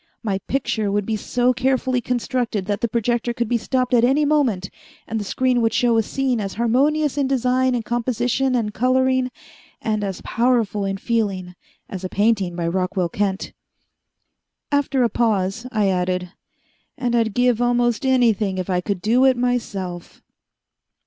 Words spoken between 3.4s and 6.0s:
be stopped at any moment and the screen would show